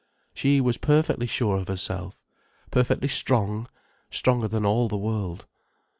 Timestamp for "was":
0.59-0.79